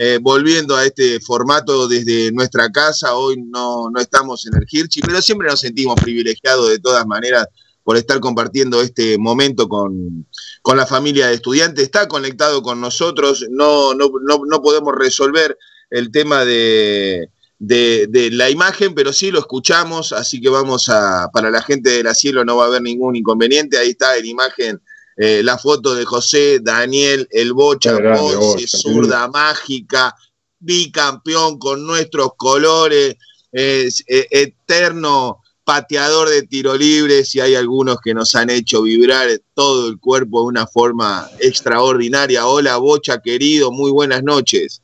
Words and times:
eh, 0.00 0.20
volviendo 0.22 0.76
a 0.76 0.86
este 0.86 1.18
formato 1.18 1.88
desde 1.88 2.30
nuestra 2.30 2.70
casa. 2.70 3.16
Hoy 3.16 3.36
no, 3.36 3.90
no 3.90 4.00
estamos 4.00 4.46
en 4.46 4.54
el 4.54 4.64
Hirchi, 4.70 5.00
pero 5.00 5.20
siempre 5.20 5.48
nos 5.48 5.58
sentimos 5.58 6.00
privilegiados 6.00 6.68
de 6.68 6.78
todas 6.78 7.04
maneras 7.04 7.48
por 7.82 7.96
estar 7.96 8.20
compartiendo 8.20 8.80
este 8.80 9.18
momento 9.18 9.68
con, 9.68 10.24
con 10.62 10.76
la 10.76 10.86
familia 10.86 11.26
de 11.26 11.34
estudiantes. 11.34 11.82
Está 11.82 12.06
conectado 12.06 12.62
con 12.62 12.80
nosotros, 12.80 13.44
no, 13.50 13.92
no, 13.92 14.08
no, 14.22 14.42
no 14.46 14.62
podemos 14.62 14.94
resolver 14.94 15.58
el 15.90 16.12
tema 16.12 16.44
de, 16.44 17.28
de, 17.58 18.28
la 18.30 18.50
imagen, 18.50 18.94
pero 18.94 19.12
sí 19.12 19.32
lo 19.32 19.40
escuchamos, 19.40 20.12
así 20.12 20.40
que 20.40 20.48
vamos 20.48 20.88
a, 20.88 21.28
para 21.32 21.50
la 21.50 21.60
gente 21.60 21.90
de 21.90 22.04
la 22.04 22.14
cielo 22.14 22.44
no 22.44 22.56
va 22.56 22.64
a 22.64 22.66
haber 22.68 22.82
ningún 22.82 23.16
inconveniente, 23.16 23.78
ahí 23.78 23.90
está 23.90 24.16
en 24.16 24.26
imagen 24.26 24.80
eh, 25.20 25.42
la 25.42 25.58
foto 25.58 25.96
de 25.96 26.04
José, 26.04 26.60
Daniel, 26.62 27.26
el 27.32 27.52
Bocha, 27.52 27.98
Ponce, 27.98 28.68
zurda 28.68 29.26
mágica, 29.26 30.14
bicampeón 30.60 31.58
con 31.58 31.84
nuestros 31.84 32.34
colores, 32.36 33.16
eh, 33.50 33.90
eterno 34.06 35.40
pateador 35.64 36.28
de 36.28 36.44
tiro 36.44 36.76
libre, 36.76 37.24
si 37.24 37.40
hay 37.40 37.56
algunos 37.56 37.98
que 38.00 38.14
nos 38.14 38.32
han 38.36 38.48
hecho 38.48 38.82
vibrar 38.82 39.26
todo 39.54 39.88
el 39.88 39.98
cuerpo 39.98 40.42
de 40.42 40.46
una 40.46 40.66
forma 40.68 41.28
extraordinaria. 41.40 42.46
Hola 42.46 42.76
Bocha, 42.76 43.20
querido, 43.20 43.72
muy 43.72 43.90
buenas 43.90 44.22
noches. 44.22 44.80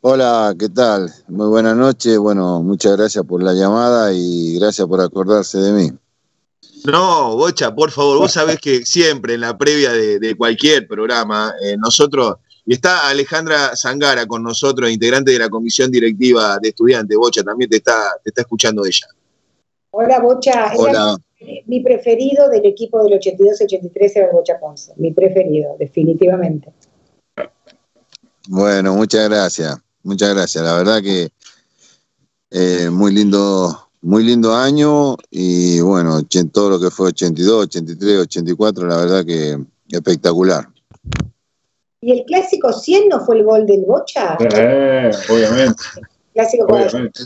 Hola, 0.00 0.54
¿qué 0.56 0.68
tal? 0.68 1.12
Muy 1.26 1.48
buenas 1.48 1.76
noches. 1.76 2.16
Bueno, 2.16 2.62
muchas 2.62 2.96
gracias 2.96 3.24
por 3.24 3.42
la 3.42 3.54
llamada 3.54 4.12
y 4.12 4.54
gracias 4.58 4.86
por 4.86 5.00
acordarse 5.00 5.58
de 5.58 5.72
mí. 5.72 5.90
No, 6.84 7.34
Bocha, 7.36 7.74
por 7.74 7.90
favor, 7.90 8.18
vos 8.18 8.32
sabés 8.32 8.60
que 8.60 8.84
siempre 8.84 9.34
en 9.34 9.40
la 9.40 9.56
previa 9.56 9.92
de, 9.92 10.18
de 10.18 10.36
cualquier 10.36 10.86
programa, 10.86 11.54
eh, 11.64 11.76
nosotros, 11.78 12.36
y 12.66 12.74
está 12.74 13.08
Alejandra 13.08 13.74
Zangara 13.74 14.26
con 14.26 14.42
nosotros, 14.42 14.90
integrante 14.90 15.32
de 15.32 15.38
la 15.38 15.48
comisión 15.48 15.90
directiva 15.90 16.58
de 16.60 16.68
estudiantes, 16.68 17.16
Bocha, 17.16 17.42
también 17.42 17.70
te 17.70 17.76
está, 17.76 18.10
te 18.22 18.30
está 18.30 18.42
escuchando 18.42 18.84
ella. 18.84 19.06
Hola, 19.90 20.20
Bocha. 20.20 20.72
Hola. 20.76 21.16
mi 21.66 21.80
preferido 21.80 22.48
del 22.48 22.66
equipo 22.66 23.02
del 23.04 23.18
82-83 23.18 24.12
era 24.16 24.26
el 24.26 24.32
Bocha 24.32 24.58
Ponce, 24.58 24.92
mi 24.96 25.12
preferido, 25.12 25.76
definitivamente. 25.78 26.72
Bueno, 28.48 28.94
muchas 28.94 29.28
gracias, 29.28 29.78
muchas 30.02 30.34
gracias. 30.34 30.64
La 30.64 30.74
verdad 30.74 31.02
que 31.02 31.28
eh, 32.50 32.90
muy 32.90 33.12
lindo 33.14 33.88
muy 34.04 34.22
lindo 34.22 34.54
año 34.54 35.16
y 35.30 35.80
bueno, 35.80 36.20
todo 36.52 36.70
lo 36.70 36.80
que 36.80 36.90
fue 36.90 37.08
82, 37.08 37.64
83, 37.64 38.18
84, 38.18 38.86
la 38.86 38.96
verdad 38.98 39.24
que 39.24 39.58
espectacular. 39.88 40.68
¿Y 42.02 42.12
el 42.12 42.24
clásico 42.26 42.70
100 42.70 43.08
no 43.08 43.24
fue 43.24 43.36
el 43.36 43.44
gol 43.44 43.64
del 43.64 43.82
Bocha? 43.86 44.36
Eh, 44.40 45.10
obviamente. 45.30 45.82
Clásico 46.34 46.66
obviamente. 46.66 47.20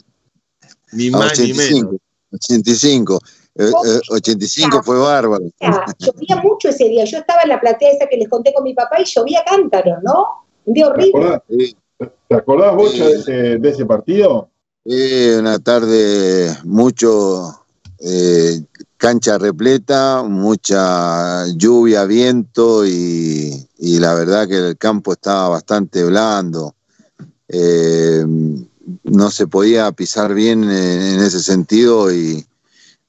Ni 0.92 1.10
más 1.10 1.32
85, 1.32 1.42
ni 1.42 1.74
menos. 1.74 2.00
85. 2.32 3.20
Eh, 3.56 3.64
eh, 3.64 4.00
85 4.10 4.82
fue 4.84 4.98
bárbaro. 4.98 5.46
Llovía 5.98 6.36
mucho 6.36 6.68
ese 6.68 6.88
día. 6.88 7.04
Yo 7.04 7.18
estaba 7.18 7.42
en 7.42 7.48
la 7.48 7.60
platea 7.60 7.90
esa 7.90 8.06
que 8.06 8.18
les 8.18 8.28
conté 8.28 8.54
con 8.54 8.62
mi 8.62 8.74
papá 8.74 9.00
y 9.00 9.04
llovía 9.04 9.42
cántaro, 9.44 9.98
¿no? 10.02 10.46
Un 10.64 10.74
día 10.74 10.86
horrible. 10.86 11.10
¿Te 11.10 11.26
acordás, 11.26 11.42
¿Te 12.28 12.34
acordás 12.36 12.76
Bocha, 12.76 13.04
de, 13.04 13.12
ese, 13.14 13.32
de 13.58 13.68
ese 13.68 13.84
partido? 13.84 14.48
Eh, 14.84 15.36
una 15.38 15.58
tarde 15.58 16.56
mucho 16.64 17.66
eh, 17.98 18.62
cancha 18.96 19.36
repleta, 19.38 20.22
mucha 20.22 21.46
lluvia, 21.48 22.04
viento 22.04 22.86
y, 22.86 23.68
y, 23.78 23.98
la 23.98 24.14
verdad 24.14 24.48
que 24.48 24.56
el 24.56 24.78
campo 24.78 25.12
estaba 25.12 25.50
bastante 25.50 26.04
blando. 26.04 26.74
Eh, 27.48 28.24
no 29.04 29.30
se 29.30 29.46
podía 29.46 29.90
pisar 29.92 30.32
bien 30.32 30.64
en, 30.64 30.70
en, 30.70 31.20
ese 31.20 31.40
sentido, 31.40 32.12
y, 32.12 32.46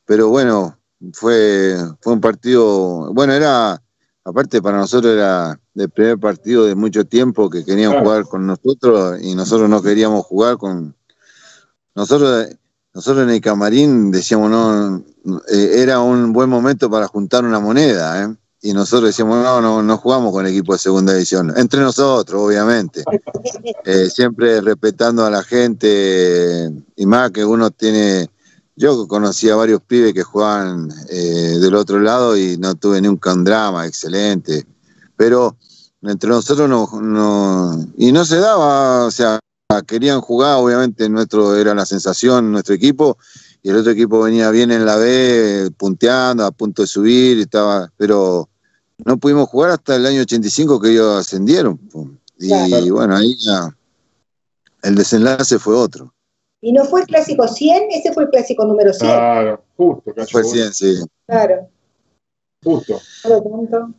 pero 0.05 0.29
bueno, 0.29 0.77
fue, 1.13 1.77
fue 2.01 2.13
un 2.13 2.21
partido, 2.21 3.13
bueno, 3.13 3.33
era, 3.33 3.81
aparte 4.25 4.61
para 4.61 4.77
nosotros 4.77 5.13
era 5.13 5.59
el 5.75 5.89
primer 5.89 6.19
partido 6.19 6.65
de 6.65 6.75
mucho 6.75 7.05
tiempo 7.05 7.49
que 7.49 7.63
querían 7.63 7.99
jugar 7.99 8.25
con 8.25 8.45
nosotros 8.45 9.21
y 9.21 9.35
nosotros 9.35 9.69
no 9.69 9.81
queríamos 9.81 10.25
jugar 10.25 10.57
con, 10.57 10.95
nosotros, 11.99 12.47
nosotros 12.93 13.23
en 13.25 13.31
el 13.31 13.41
camarín 13.41 14.09
decíamos, 14.09 14.49
no, 14.49 15.03
eh, 15.51 15.81
era 15.81 15.99
un 15.99 16.31
buen 16.31 16.49
momento 16.49 16.89
para 16.89 17.09
juntar 17.09 17.43
una 17.43 17.59
moneda, 17.59 18.23
¿eh? 18.23 18.35
Y 18.61 18.71
nosotros 18.71 19.09
decíamos, 19.09 19.43
no, 19.43 19.59
no, 19.59 19.83
no 19.83 19.97
jugamos 19.97 20.31
con 20.31 20.47
equipo 20.47 20.71
de 20.71 20.79
segunda 20.79 21.11
división. 21.13 21.53
Entre 21.57 21.81
nosotros, 21.81 22.41
obviamente. 22.41 23.03
Eh, 23.85 24.09
siempre 24.09 24.61
respetando 24.61 25.25
a 25.25 25.29
la 25.29 25.41
gente, 25.43 26.69
y 26.95 27.05
más 27.05 27.31
que 27.31 27.43
uno 27.43 27.71
tiene. 27.71 28.29
Yo 28.75 29.07
conocí 29.07 29.49
a 29.49 29.55
varios 29.55 29.81
pibes 29.81 30.13
que 30.13 30.23
jugaban 30.23 30.89
eh, 31.09 31.57
del 31.59 31.75
otro 31.75 31.99
lado 31.99 32.37
y 32.37 32.57
no 32.57 32.75
tuve 32.75 33.01
nunca 33.01 33.33
un 33.33 33.43
drama, 33.43 33.87
excelente. 33.87 34.65
Pero 35.15 35.57
entre 36.01 36.29
nosotros 36.29 36.69
no, 36.69 36.87
no. 37.01 37.87
Y 37.97 38.11
no 38.11 38.25
se 38.25 38.37
daba, 38.37 39.05
o 39.05 39.11
sea, 39.11 39.39
querían 39.85 40.19
jugar, 40.21 40.57
obviamente 40.57 41.07
nuestro 41.09 41.55
era 41.55 41.75
la 41.75 41.85
sensación, 41.85 42.51
nuestro 42.51 42.73
equipo, 42.73 43.17
y 43.61 43.69
el 43.69 43.77
otro 43.77 43.91
equipo 43.91 44.21
venía 44.21 44.49
bien 44.49 44.71
en 44.71 44.83
la 44.85 44.95
B, 44.95 45.69
punteando, 45.77 46.43
a 46.43 46.51
punto 46.51 46.81
de 46.81 46.87
subir, 46.87 47.39
estaba, 47.39 47.91
pero 47.95 48.49
no 49.05 49.17
pudimos 49.17 49.47
jugar 49.47 49.71
hasta 49.71 49.95
el 49.95 50.05
año 50.07 50.21
85 50.21 50.79
que 50.79 50.91
ellos 50.91 51.19
ascendieron. 51.19 51.79
Y 52.39 52.47
Claro. 52.47 52.95
bueno, 52.95 53.15
ahí 53.15 53.35
ya 53.37 53.75
el 54.81 54.95
desenlace 54.95 55.59
fue 55.59 55.75
otro. 55.75 56.13
¿Y 56.61 56.73
no 56.73 56.83
fue 56.85 57.01
el 57.01 57.07
clásico 57.07 57.47
100? 57.47 57.91
Ese 57.91 58.11
fue 58.11 58.23
el 58.23 58.29
clásico 58.29 58.65
número 58.65 58.91
100. 58.91 59.11
Claro, 59.11 59.63
justo, 59.77 60.13
cacho, 60.15 60.31
Fue 60.31 60.41
vos, 60.43 60.51
100, 60.51 60.73
sí. 60.73 60.95
Claro. 61.27 61.69
justo. 62.63 62.99
Por 63.21 63.31
lo 63.31 63.41
tanto. 63.43 63.93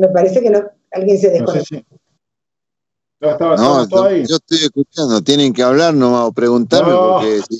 Me 0.00 0.08
parece 0.08 0.40
que 0.40 0.48
no, 0.48 0.62
alguien 0.92 1.18
se 1.18 1.26
No 1.38 1.46
sé 1.52 1.58
desconectó. 1.58 1.76
si. 1.76 1.84
No, 3.20 3.30
estaba, 3.32 3.56
No, 3.56 4.06
ahí. 4.06 4.26
yo 4.26 4.36
estoy 4.36 4.58
escuchando, 4.64 5.20
tienen 5.22 5.52
que 5.52 5.62
hablar 5.62 5.92
nomás 5.92 6.22
o 6.28 6.32
preguntarme 6.32 6.92
No. 6.92 7.18
porque 7.18 7.42
si, 7.46 7.58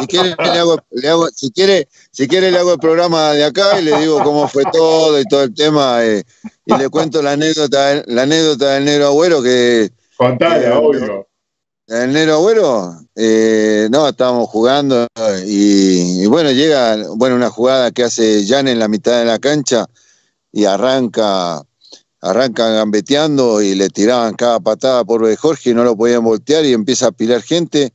si 0.00 0.06
quiere 0.06 0.36
le 0.36 0.58
hago, 0.58 0.76
le 0.90 1.08
hago- 1.08 1.30
si 1.34 1.50
quiere, 1.50 1.88
si 2.10 2.28
quiere 2.28 2.50
le 2.50 2.58
hago 2.58 2.74
el 2.74 2.78
programa 2.78 3.32
de 3.32 3.44
acá 3.44 3.80
y 3.80 3.84
le 3.84 3.98
digo 3.98 4.22
cómo 4.22 4.46
fue 4.46 4.64
todo 4.70 5.18
y 5.18 5.24
todo 5.24 5.44
el 5.44 5.54
tema 5.54 6.04
eh, 6.04 6.22
y 6.66 6.76
le 6.76 6.90
cuento 6.90 7.22
la 7.22 7.32
anécdota, 7.32 8.02
la 8.08 8.22
anécdota 8.24 8.72
del 8.74 8.84
negro 8.84 9.06
agüero 9.06 9.42
que 9.42 9.90
Contale, 10.18 10.66
Eh, 10.66 10.72
obvio. 10.72 11.26
el 11.86 12.12
negro 12.12 12.34
agüero, 12.34 12.94
eh, 13.16 13.88
no, 13.90 14.06
estábamos 14.06 14.50
jugando 14.50 15.06
y, 15.46 16.24
y 16.24 16.26
bueno, 16.26 16.50
llega 16.50 16.98
bueno 17.16 17.36
una 17.36 17.48
jugada 17.48 17.90
que 17.90 18.04
hace 18.04 18.44
Jan 18.46 18.68
en 18.68 18.78
la 18.78 18.86
mitad 18.88 19.18
de 19.18 19.24
la 19.24 19.38
cancha 19.38 19.86
y 20.52 20.66
arranca, 20.66 21.62
arranca 22.20 22.68
gambeteando 22.68 23.62
y 23.62 23.74
le 23.74 23.88
tiraban 23.88 24.34
cada 24.34 24.60
patada 24.60 25.04
por 25.04 25.34
Jorge 25.36 25.70
y 25.70 25.74
no 25.74 25.84
lo 25.84 25.96
podían 25.96 26.22
voltear 26.24 26.64
y 26.64 26.72
empieza 26.72 27.08
a 27.08 27.12
pilar 27.12 27.42
gente 27.42 27.92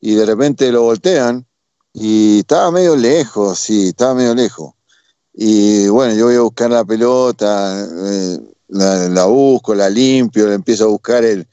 y 0.00 0.14
de 0.14 0.26
repente 0.26 0.70
lo 0.72 0.82
voltean 0.82 1.46
y 1.94 2.40
estaba 2.40 2.70
medio 2.70 2.96
lejos, 2.96 3.58
sí, 3.58 3.88
estaba 3.88 4.14
medio 4.14 4.34
lejos. 4.34 4.74
Y 5.34 5.88
bueno, 5.88 6.14
yo 6.14 6.26
voy 6.26 6.36
a 6.36 6.40
buscar 6.40 6.70
la 6.70 6.84
pelota, 6.84 7.86
eh, 7.88 8.38
la, 8.68 9.08
la 9.08 9.24
busco, 9.26 9.74
la 9.74 9.88
limpio, 9.88 10.46
le 10.48 10.54
empiezo 10.54 10.84
a 10.84 10.88
buscar 10.88 11.24
el, 11.24 11.46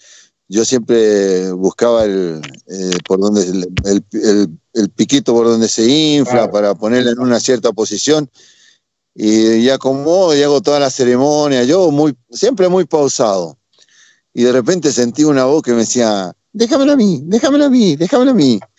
yo 0.50 0.66
siempre 0.66 1.52
buscaba 1.52 2.06
el, 2.06 2.42
eh, 2.68 2.98
por 3.06 3.20
donde 3.20 3.44
el, 3.44 3.68
el, 3.86 4.04
el, 4.14 4.50
el, 4.74 4.90
piquito 4.90 5.34
por 5.34 5.46
donde 5.46 5.68
se 5.68 5.88
infla 5.88 6.34
Claro. 6.34 6.52
para 6.52 6.76
ponerla 6.76 7.12
en 7.12 7.20
una 7.20 7.40
cierta 7.40 7.72
posición 7.72 8.30
y, 9.22 9.56
y 9.58 9.70
acomodo 9.70 10.34
y 10.34 10.42
hago 10.42 10.62
toda 10.62 10.80
la 10.80 10.90
ceremonia, 10.90 11.66
yo 11.66 11.92
muy, 11.92 12.16
siempre 12.32 12.70
muy 12.70 12.86
pausado. 12.86 13.58
Y 14.34 14.44
de 14.44 14.54
repente 14.54 14.94
sentí 14.94 15.26
una 15.26 15.44
voz 15.44 15.62
que 15.62 15.72
me 15.72 15.80
decía, 15.80 16.32
déjamelo 16.54 16.94
a 16.94 16.96
mí, 16.96 17.20
déjamelo 17.26 17.66
a 17.66 17.70
mí, 17.70 17.98
déjamelo 17.98 18.32
a 18.32 18.34
mí. 18.34 18.60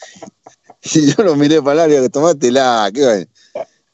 Y 0.83 1.13
yo 1.13 1.23
lo 1.23 1.37
miré 1.37 1.61
para 1.61 1.85
el 1.85 1.91
área, 1.91 2.01
que 2.01 2.09
tomátela, 2.09 2.91
qué 2.95 3.05
bueno. 3.05 3.27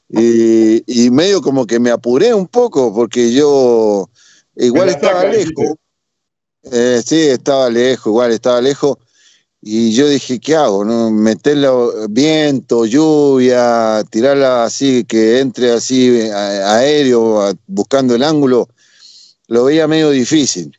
Y, 0.09 0.85
y 0.87 1.11
medio 1.11 1.43
como 1.43 1.67
que 1.67 1.81
me 1.81 1.91
apuré 1.91 2.33
un 2.33 2.47
poco 2.47 2.95
porque 2.95 3.33
yo 3.33 4.09
igual 4.55 4.91
estaba 4.91 5.25
lejos. 5.25 5.75
Eh, 6.71 7.03
sí, 7.05 7.23
estaba 7.23 7.69
lejos, 7.71 8.07
igual 8.07 8.31
estaba 8.31 8.61
lejos. 8.61 8.99
Y 9.69 9.91
yo 9.91 10.09
dije, 10.09 10.39
¿qué 10.39 10.55
hago? 10.55 10.85
No? 10.85 11.11
Meterla 11.11 11.73
viento, 12.09 12.87
lluvia, 12.87 14.05
tirarla 14.09 14.63
así, 14.65 15.03
que 15.05 15.41
entre 15.41 15.73
así 15.73 16.21
aéreo, 16.31 17.53
buscando 17.67 18.15
el 18.15 18.23
ángulo, 18.23 18.69
lo 19.49 19.65
veía 19.65 19.89
medio 19.89 20.11
difícil. 20.11 20.73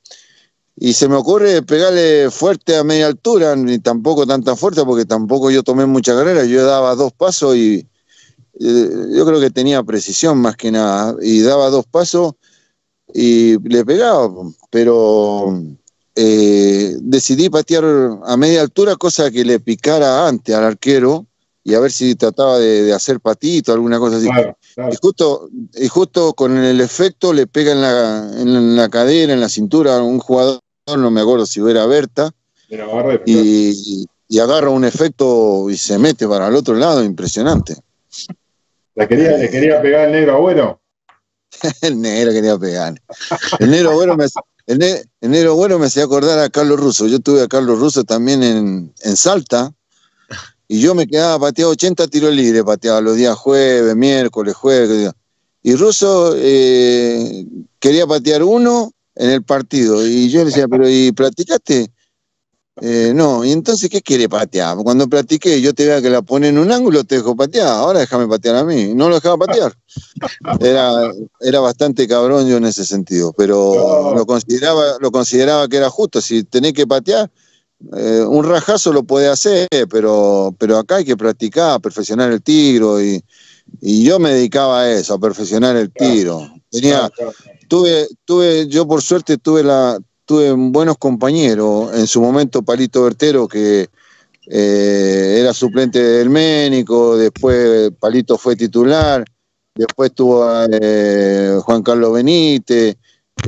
y 0.77 0.93
se 0.93 1.09
me 1.09 1.15
ocurre 1.15 1.63
pegarle 1.63 2.31
fuerte 2.31 2.77
a 2.77 2.83
media 2.85 3.07
altura, 3.07 3.55
ni 3.57 3.79
tampoco 3.79 4.25
tanta 4.25 4.55
fuerza, 4.55 4.85
porque 4.85 5.05
tampoco 5.05 5.51
yo 5.51 5.63
tomé 5.63 5.85
mucha 5.85 6.13
carrera, 6.15 6.45
yo 6.45 6.65
daba 6.65 6.95
dos 6.95 7.11
pasos 7.13 7.57
y 7.57 7.87
eh, 8.59 8.89
yo 9.15 9.25
creo 9.25 9.39
que 9.41 9.49
tenía 9.51 9.83
precisión 9.83 10.37
más 10.39 10.55
que 10.55 10.71
nada, 10.71 11.15
y 11.21 11.41
daba 11.41 11.69
dos 11.69 11.85
pasos 11.87 12.35
y 13.13 13.59
le 13.67 13.83
pegaba, 13.85 14.29
pero 14.69 15.61
eh, 16.19 16.95
decidí 16.99 17.47
patear 17.47 17.83
a 18.25 18.37
media 18.37 18.61
altura, 18.61 18.95
cosa 18.95 19.29
que 19.29 19.45
le 19.45 19.59
picara 19.59 20.27
antes 20.27 20.55
al 20.55 20.63
arquero 20.63 21.27
y 21.63 21.75
a 21.75 21.79
ver 21.79 21.91
si 21.91 22.15
trataba 22.15 22.57
de, 22.57 22.91
hacer 22.91 23.19
patito, 23.19 23.71
alguna 23.71 23.99
cosa 23.99 24.17
así. 24.17 24.27
Y, 24.27 24.95
justo, 24.99 25.47
y 25.75 25.87
justo 25.87 26.33
con 26.33 26.57
el 26.57 26.81
efecto 26.81 27.33
le 27.33 27.45
pega 27.45 27.73
en 27.73 27.81
la, 27.81 28.31
en 28.35 28.75
la 28.75 28.89
cadera, 28.89 29.33
en 29.33 29.41
la 29.41 29.49
cintura 29.49 29.97
a 29.97 30.01
un 30.01 30.17
jugador 30.17 30.59
no 30.87 31.11
me 31.11 31.21
acuerdo 31.21 31.45
si 31.45 31.59
era 31.69 31.85
Berta, 31.85 32.31
y, 33.25 34.05
y, 34.27 34.39
agarra 34.39 34.69
un 34.69 34.85
efecto 34.85 35.69
y 35.69 35.77
se 35.77 35.99
mete 35.99 36.27
para 36.27 36.47
el 36.47 36.55
otro 36.55 36.73
lado, 36.73 37.03
impresionante. 37.03 37.75
¿Le 38.95 39.07
quería, 39.07 39.37
¿Le 39.37 39.49
quería 39.49 39.81
pegar 39.81 40.05
el 40.05 40.13
negro 40.13 40.35
abuelo? 40.35 40.81
el 41.81 42.01
negro 42.01 42.31
quería 42.31 42.57
pegar. 42.57 42.99
El 43.59 43.69
negro 43.69 43.91
abuelo 43.91 44.17
me, 44.17 44.25
el, 44.67 45.09
negro 45.21 45.55
bueno 45.55 45.79
me 45.79 45.87
hacía 45.87 46.03
acordar 46.03 46.39
a 46.39 46.49
Carlos 46.49 46.79
Russo. 46.79 47.07
Yo 47.07 47.19
tuve 47.19 47.41
a 47.41 47.47
Carlos 47.47 47.79
Russo 47.79 48.03
también 48.03 48.43
en, 48.43 48.93
en 49.01 49.17
Salta 49.17 49.73
y 50.67 50.81
yo 50.81 50.93
me 50.93 51.07
quedaba 51.07 51.39
pateado 51.39 51.71
80 51.71 52.07
tiros 52.07 52.33
libres, 52.33 52.63
pateaba 52.63 52.99
los 52.99 53.15
días 53.15 53.35
jueves, 53.37 53.95
miércoles, 53.95 54.53
jueves. 54.53 55.13
Y 55.63 55.75
Russo 55.75 56.33
eh, 56.37 57.45
quería 57.79 58.05
patear 58.05 58.43
uno 58.43 58.91
en 59.15 59.29
el 59.29 59.43
partido. 59.43 60.05
Y 60.05 60.29
yo 60.29 60.39
le 60.39 60.47
decía, 60.47 60.67
pero 60.67 60.89
¿y 60.89 61.11
practicaste? 61.13 61.89
Eh, 62.81 63.11
no, 63.15 63.43
y 63.43 63.51
entonces, 63.51 63.89
¿qué 63.89 64.01
quiere 64.01 64.29
patear? 64.29 64.77
Cuando 64.77 65.07
practiqué, 65.07 65.59
yo 65.61 65.73
te 65.73 65.87
vea 65.87 66.01
que 66.01 66.09
la 66.09 66.21
pone 66.21 66.49
en 66.49 66.59
un 66.59 66.71
ángulo, 66.71 67.03
te 67.03 67.15
dejo 67.15 67.35
patear. 67.35 67.67
Ahora 67.67 67.99
déjame 67.99 68.27
patear 68.27 68.55
a 68.55 68.63
mí. 68.63 68.93
No 68.93 69.09
lo 69.09 69.15
dejaba 69.15 69.37
patear. 69.37 69.73
Era, 70.61 71.11
era 71.39 71.59
bastante 71.59 72.07
cabrón 72.07 72.47
yo 72.47 72.57
en 72.57 72.65
ese 72.65 72.85
sentido, 72.85 73.33
pero 73.33 74.13
lo 74.15 74.25
consideraba, 74.27 74.97
lo 74.99 75.11
consideraba 75.11 75.67
que 75.67 75.77
era 75.77 75.89
justo. 75.89 76.21
Si 76.21 76.43
tenés 76.43 76.73
que 76.73 76.85
patear, 76.85 77.31
eh, 77.95 78.23
un 78.27 78.43
rajazo 78.43 78.93
lo 78.93 79.03
puede 79.03 79.27
hacer, 79.27 79.67
pero, 79.89 80.55
pero 80.59 80.77
acá 80.77 80.97
hay 80.97 81.05
que 81.05 81.17
practicar, 81.17 81.81
perfeccionar 81.81 82.31
el 82.31 82.43
tiro. 82.43 83.01
Y, 83.01 83.23
y 83.81 84.03
yo 84.03 84.19
me 84.19 84.33
dedicaba 84.33 84.81
a 84.81 84.91
eso, 84.91 85.15
a 85.15 85.19
perfeccionar 85.19 85.75
el 85.75 85.91
tiro. 85.91 86.47
Tenía, 86.69 87.09
tuve, 87.67 88.07
tuve, 88.25 88.67
yo 88.67 88.87
por 88.87 89.01
suerte 89.01 89.37
tuve 89.37 89.63
la, 89.63 89.99
tuve 90.27 90.51
buenos 90.51 90.97
compañeros. 90.97 91.95
En 91.95 92.05
su 92.05 92.21
momento, 92.21 92.61
Palito 92.61 93.03
Bertero, 93.03 93.47
que 93.47 93.89
eh, 94.45 95.37
era 95.39 95.53
suplente 95.53 95.99
del 96.03 96.29
Ménico, 96.29 97.17
después 97.17 97.91
Palito 97.99 98.37
fue 98.37 98.55
titular, 98.55 99.25
después 99.73 100.13
tuvo 100.13 100.45
eh, 100.69 101.57
Juan 101.63 101.81
Carlos 101.81 102.13
Benítez, 102.13 102.97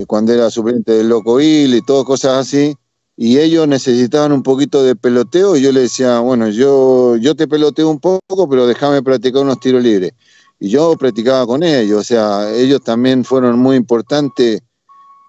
cuando 0.07 0.33
era 0.33 0.49
suplente 0.49 0.93
del 0.93 1.09
Loco 1.09 1.39
Il 1.39 1.75
y 1.75 1.81
todas 1.81 2.05
cosas 2.05 2.47
así. 2.47 2.75
Y 3.17 3.37
ellos 3.37 3.67
necesitaban 3.67 4.31
un 4.31 4.41
poquito 4.41 4.81
de 4.81 4.95
peloteo 4.95 5.57
y 5.57 5.61
yo 5.61 5.73
le 5.73 5.81
decía, 5.81 6.21
bueno, 6.21 6.47
yo, 6.47 7.17
yo 7.17 7.35
te 7.35 7.49
peloteo 7.49 7.89
un 7.89 7.99
poco, 7.99 8.49
pero 8.49 8.65
déjame 8.65 9.03
practicar 9.03 9.43
unos 9.43 9.59
tiros 9.59 9.83
libres 9.83 10.13
y 10.61 10.69
yo 10.69 10.95
practicaba 10.97 11.45
con 11.45 11.63
ellos, 11.63 11.99
o 11.99 12.03
sea, 12.03 12.53
ellos 12.53 12.81
también 12.83 13.23
fueron 13.23 13.57
muy 13.59 13.77
importantes 13.77 14.61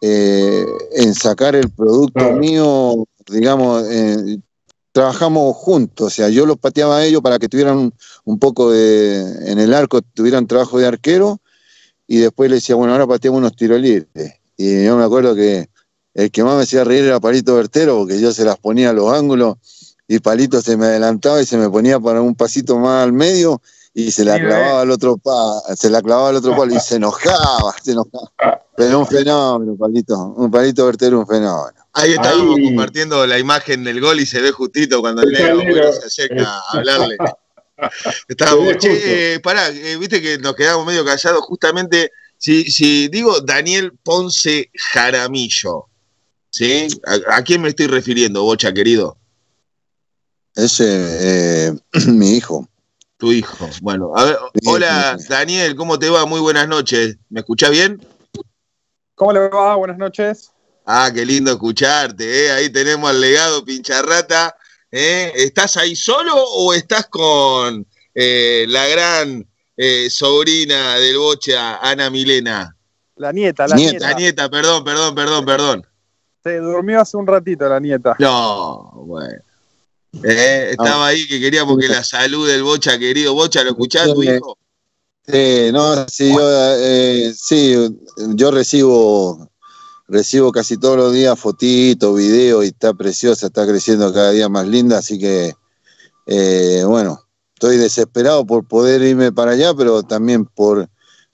eh, 0.00 0.64
en 1.10 1.14
sacar 1.14 1.56
el 1.56 1.68
producto 1.70 2.32
mío, 2.32 3.04
digamos, 3.26 3.84
eh, 3.90 4.38
trabajamos 4.92 5.56
juntos, 5.56 6.06
o 6.06 6.10
sea, 6.10 6.28
yo 6.28 6.46
los 6.46 6.56
pateaba 6.56 6.98
a 6.98 7.04
ellos 7.04 7.20
para 7.20 7.38
que 7.38 7.48
tuvieran 7.48 7.92
un, 8.24 8.38
poco 8.38 8.70
de, 8.70 9.50
en 9.50 9.58
el 9.58 9.74
arco, 9.74 10.02
tuvieran 10.02 10.46
trabajo 10.46 10.78
de 10.78 10.86
arquero, 10.86 11.40
y 12.06 12.18
después 12.18 12.48
les 12.48 12.62
decía, 12.62 12.76
bueno, 12.76 12.92
ahora 12.92 13.06
pateamos 13.06 13.38
unos 13.38 13.56
tiros 13.56 13.80
libres. 13.80 14.34
Y 14.56 14.84
yo 14.84 14.96
me 14.96 15.04
acuerdo 15.04 15.34
que 15.34 15.68
el 16.14 16.30
que 16.30 16.44
más 16.44 16.56
me 16.56 16.62
hacía 16.62 16.84
reír 16.84 17.04
era 17.04 17.20
Palito 17.20 17.56
Bertero, 17.56 17.98
porque 17.98 18.20
yo 18.20 18.32
se 18.32 18.44
las 18.44 18.58
ponía 18.58 18.90
a 18.90 18.92
los 18.92 19.12
ángulos, 19.12 19.56
y 20.06 20.18
Palito 20.20 20.62
se 20.62 20.76
me 20.76 20.86
adelantaba 20.86 21.40
y 21.42 21.46
se 21.46 21.56
me 21.56 21.68
ponía 21.68 21.98
para 21.98 22.20
un 22.22 22.34
pasito 22.36 22.78
más 22.78 23.04
al 23.04 23.12
medio, 23.12 23.62
y 23.92 24.10
se 24.10 24.24
la 24.24 24.38
clavaba 24.38 24.82
al 24.82 24.90
otro 24.90 25.16
pa, 25.16 25.60
se 25.74 25.90
la 25.90 26.00
clavaba 26.00 26.28
al 26.28 26.36
otro 26.36 26.56
palo 26.56 26.74
y 26.74 26.80
se 26.80 26.96
enojaba, 26.96 27.74
se 27.82 27.92
enojaba. 27.92 28.30
Pero 28.76 29.00
un 29.00 29.06
fenómeno, 29.06 29.76
palito, 29.76 30.16
un 30.36 30.50
palito 30.50 30.86
verter 30.86 31.14
un 31.14 31.26
fenómeno. 31.26 31.80
Ahí 31.92 32.12
estábamos 32.12 32.56
compartiendo 32.62 33.26
la 33.26 33.38
imagen 33.38 33.82
del 33.82 34.00
gol 34.00 34.20
y 34.20 34.26
se 34.26 34.40
ve 34.40 34.52
justito 34.52 35.00
cuando 35.00 35.22
el 35.22 35.32
negro 35.32 35.92
se 35.92 36.06
acerca 36.06 36.44
a 36.44 36.62
hablarle. 36.72 37.16
Estábamos, 38.28 38.76
che, 38.78 39.40
pará, 39.42 39.68
eh, 39.70 39.96
viste 39.96 40.20
que 40.20 40.38
nos 40.38 40.54
quedamos 40.54 40.86
medio 40.86 41.04
callados, 41.04 41.42
justamente, 41.42 42.12
si, 42.36 42.70
si 42.70 43.08
digo 43.08 43.40
Daniel 43.40 43.92
Ponce 44.02 44.70
Jaramillo, 44.74 45.86
¿sí? 46.50 46.88
¿A, 47.28 47.42
quién 47.42 47.62
me 47.62 47.70
estoy 47.70 47.86
refiriendo, 47.86 48.42
Bocha, 48.42 48.72
querido? 48.72 49.16
Ese, 50.54 51.68
eh, 51.68 51.72
mi 52.06 52.36
hijo. 52.36 52.69
Tu 53.20 53.32
hijo. 53.32 53.68
Bueno, 53.82 54.12
a 54.16 54.24
ver, 54.24 54.38
hola 54.64 55.18
Daniel, 55.28 55.76
¿cómo 55.76 55.98
te 55.98 56.08
va? 56.08 56.24
Muy 56.24 56.40
buenas 56.40 56.66
noches. 56.66 57.18
¿Me 57.28 57.40
escuchás 57.40 57.70
bien? 57.70 58.02
¿Cómo 59.14 59.34
le 59.34 59.40
va? 59.50 59.76
Buenas 59.76 59.98
noches. 59.98 60.50
Ah, 60.86 61.10
qué 61.12 61.26
lindo 61.26 61.50
escucharte, 61.50 62.46
¿eh? 62.46 62.50
Ahí 62.50 62.70
tenemos 62.70 63.10
al 63.10 63.20
legado 63.20 63.62
Pincharrata. 63.62 64.56
¿eh? 64.90 65.32
¿Estás 65.34 65.76
ahí 65.76 65.94
solo 65.94 66.32
o 66.34 66.72
estás 66.72 67.08
con 67.08 67.86
eh, 68.14 68.64
la 68.66 68.88
gran 68.88 69.46
eh, 69.76 70.08
sobrina 70.08 70.94
del 70.94 71.18
Bocha, 71.18 71.76
Ana 71.76 72.08
Milena? 72.08 72.74
La 73.16 73.32
nieta, 73.32 73.68
la 73.68 73.76
nieta. 73.76 73.98
La 73.98 74.14
nieta, 74.14 74.48
perdón, 74.48 74.82
perdón, 74.82 75.14
perdón, 75.14 75.44
perdón. 75.44 75.86
Se 76.42 76.56
durmió 76.56 77.02
hace 77.02 77.18
un 77.18 77.26
ratito 77.26 77.68
la 77.68 77.80
nieta. 77.80 78.16
No, 78.18 78.92
bueno. 79.04 79.42
Eh, 80.22 80.70
estaba 80.72 81.06
ahí 81.06 81.26
que 81.26 81.40
queríamos 81.40 81.78
que 81.78 81.88
la 81.88 82.02
salud 82.02 82.48
del 82.48 82.62
Bocha, 82.62 82.98
querido 82.98 83.34
Bocha, 83.34 83.62
¿lo 83.62 83.70
escuchás 83.70 84.12
tu 84.12 84.22
hijo? 84.22 84.58
Sí, 85.26 85.70
no, 85.72 86.06
sí, 86.08 86.32
yo, 86.32 86.40
eh, 86.42 87.32
sí, 87.36 87.76
yo 88.34 88.50
recibo, 88.50 89.48
recibo 90.08 90.50
casi 90.50 90.76
todos 90.76 90.96
los 90.96 91.12
días 91.12 91.38
fotitos, 91.38 92.16
videos 92.16 92.64
y 92.64 92.68
está 92.68 92.92
preciosa, 92.94 93.46
está 93.46 93.66
creciendo 93.66 94.12
cada 94.12 94.32
día 94.32 94.48
más 94.48 94.66
linda, 94.66 94.98
así 94.98 95.18
que, 95.18 95.54
eh, 96.26 96.82
bueno, 96.84 97.22
estoy 97.54 97.76
desesperado 97.76 98.44
por 98.44 98.66
poder 98.66 99.02
irme 99.02 99.30
para 99.30 99.52
allá, 99.52 99.72
pero 99.74 100.02
también 100.02 100.44
por, 100.44 100.88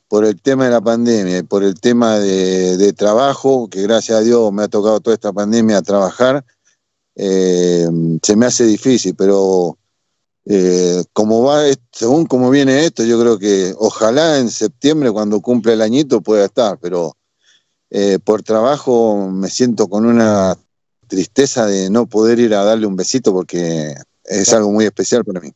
por 0.08 0.26
el 0.26 0.40
tema 0.42 0.66
de 0.66 0.72
la 0.72 0.82
pandemia, 0.82 1.42
por 1.44 1.64
el 1.64 1.80
tema 1.80 2.18
de, 2.18 2.76
de 2.76 2.92
trabajo, 2.92 3.68
que 3.70 3.80
gracias 3.82 4.18
a 4.18 4.22
Dios 4.22 4.52
me 4.52 4.64
ha 4.64 4.68
tocado 4.68 5.00
toda 5.00 5.14
esta 5.14 5.32
pandemia 5.32 5.80
trabajar 5.80 6.44
eh, 7.16 7.88
se 8.22 8.36
me 8.36 8.46
hace 8.46 8.64
difícil, 8.64 9.14
pero 9.16 9.78
eh, 10.44 11.02
como 11.14 11.42
va, 11.42 11.62
según 11.90 12.26
cómo 12.26 12.50
viene 12.50 12.84
esto, 12.84 13.04
yo 13.04 13.18
creo 13.18 13.38
que 13.38 13.74
ojalá 13.78 14.38
en 14.38 14.50
septiembre, 14.50 15.10
cuando 15.10 15.40
cumple 15.40 15.72
el 15.72 15.80
añito, 15.80 16.20
pueda 16.20 16.44
estar, 16.44 16.78
pero 16.78 17.16
eh, 17.90 18.18
por 18.22 18.42
trabajo 18.42 19.30
me 19.30 19.48
siento 19.48 19.88
con 19.88 20.04
una 20.04 20.58
tristeza 21.08 21.66
de 21.66 21.88
no 21.88 22.06
poder 22.06 22.38
ir 22.38 22.52
a 22.54 22.64
darle 22.64 22.86
un 22.86 22.96
besito 22.96 23.32
porque 23.32 23.94
es 24.24 24.52
algo 24.52 24.70
muy 24.70 24.84
especial 24.84 25.24
para 25.24 25.40
mí. 25.40 25.50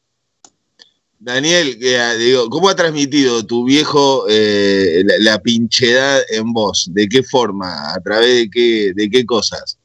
Daniel, 1.19 1.79
digo, 2.19 2.49
¿cómo 2.49 2.71
ha 2.71 2.75
transmitido 2.75 3.45
tu 3.45 3.67
viejo 3.67 4.25
la, 4.26 5.14
la, 5.19 5.43
pinchedad 5.43 6.23
en 6.31 6.50
vos? 6.55 6.88
¿De 6.93 7.07
qué 7.11 7.23
forma? 7.23 7.93
¿A 7.93 8.00
través 8.00 8.37
de 8.37 8.50
qué, 8.50 8.93
de 8.95 9.11
qué 9.11 9.26
cosas? 9.26 9.76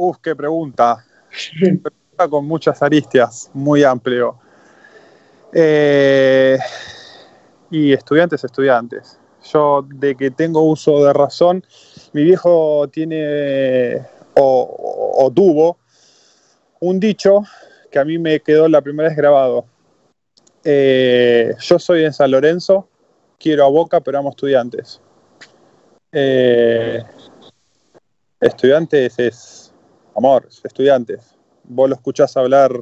Uf, 0.00 0.18
qué 0.22 0.36
pregunta. 0.36 1.04
pregunta 1.58 2.28
con 2.30 2.46
muchas 2.46 2.80
aristias, 2.82 3.50
muy 3.52 3.82
amplio. 3.82 4.38
Eh, 5.52 6.56
y 7.72 7.92
estudiantes, 7.92 8.44
estudiantes. 8.44 9.18
Yo, 9.52 9.84
de 9.88 10.14
que 10.14 10.30
tengo 10.30 10.62
uso 10.62 11.04
de 11.04 11.12
razón, 11.12 11.64
mi 12.12 12.22
viejo 12.22 12.86
tiene 12.92 14.06
o, 14.34 15.32
tuvo 15.34 15.78
un 16.78 17.00
dicho 17.00 17.42
que 17.90 17.98
a 17.98 18.04
mí 18.04 18.18
me 18.18 18.38
quedó 18.38 18.68
la 18.68 18.80
primera 18.80 19.08
vez 19.08 19.18
grabado. 19.18 19.64
Eh, 20.62 21.56
yo 21.58 21.78
soy 21.80 22.04
en 22.04 22.12
San 22.12 22.30
Lorenzo, 22.30 22.86
quiero 23.36 23.64
a 23.64 23.68
Boca, 23.68 24.00
pero 24.00 24.18
amo 24.18 24.30
estudiantes. 24.30 25.00
Eh, 26.12 27.02
estudiantes 28.40 29.18
es 29.18 29.67
amor, 30.18 30.48
estudiantes. 30.64 31.34
Vos 31.64 31.88
lo 31.88 31.94
escuchás 31.94 32.36
hablar 32.36 32.72